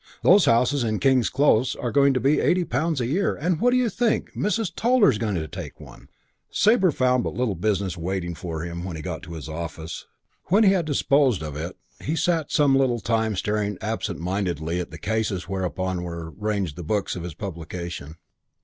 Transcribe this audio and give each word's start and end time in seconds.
"Those 0.23 0.45
houses 0.45 0.83
in 0.83 0.97
King's 0.97 1.29
Close 1.29 1.75
are 1.75 1.91
going 1.91 2.15
to 2.15 2.19
be 2.19 2.39
eighty 2.39 2.63
pounds 2.63 2.99
a 2.99 3.05
year, 3.05 3.35
and 3.35 3.61
what 3.61 3.69
do 3.69 3.77
you 3.77 3.87
think, 3.87 4.33
Mrs. 4.35 4.73
Toller 4.75 5.11
is 5.11 5.19
going 5.19 5.35
to 5.35 5.47
take 5.47 5.79
one!"... 5.79 6.07
CHAPTER 6.07 6.09
II 6.09 6.47
I 6.47 6.49
Sabre 6.49 6.91
found 6.91 7.23
but 7.23 7.35
little 7.35 7.53
business 7.53 7.95
awaiting 7.95 8.33
him 8.33 8.83
when 8.83 8.95
he 8.95 9.03
got 9.03 9.21
to 9.21 9.33
his 9.33 9.47
office. 9.47 10.07
When 10.45 10.63
he 10.63 10.71
had 10.71 10.85
disposed 10.85 11.43
of 11.43 11.55
it 11.55 11.77
he 12.01 12.15
sat 12.15 12.51
some 12.51 12.75
little 12.75 12.99
time 12.99 13.35
staring 13.35 13.77
absent 13.79 14.19
mindedly 14.19 14.79
at 14.79 14.89
the 14.89 14.97
cases 14.97 15.47
whereon 15.47 16.01
were 16.01 16.31
ranged 16.31 16.77
the 16.77 16.83
books 16.83 17.15
of 17.15 17.21
his 17.21 17.35
publication. 17.35 18.15